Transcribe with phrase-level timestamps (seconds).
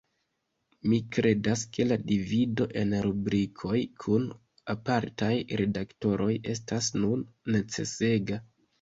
[0.93, 3.77] Mi kredas, ke la divido en rubrikoj
[4.07, 4.27] kun
[4.77, 5.33] apartaj
[5.65, 7.27] redaktoroj estas nun
[7.57, 8.47] necesega.